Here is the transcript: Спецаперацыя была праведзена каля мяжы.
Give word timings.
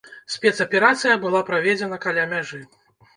Спецаперацыя 0.35 1.17
была 1.25 1.41
праведзена 1.49 1.99
каля 2.07 2.23
мяжы. 2.33 2.59